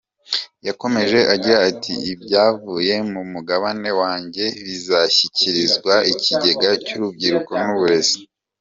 Yakomeje 0.67 1.19
agira 1.33 1.57
ati 1.69 1.93
“Ibyavuye 2.13 2.95
mu 3.11 3.21
mugabane 3.31 3.89
wanjye 4.01 4.45
bizashyikirizwa 4.65 5.93
ikigega 6.13 6.69
cy’urubyiruko 6.85 7.51
n’uburezi. 7.63 8.17